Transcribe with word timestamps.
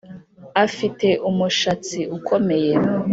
Afite 0.65 1.07
umushatsi 1.29 1.99
ukomeye 2.17 2.73